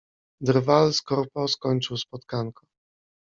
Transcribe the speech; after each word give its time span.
Drwal 0.41 0.93
z 0.93 1.01
korpo 1.01 1.47
skończył 1.47 1.97
spotkanko. 1.97 2.65